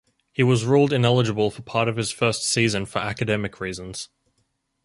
[0.33, 4.09] He was ruled ineligible for part of his first season for academic reasons.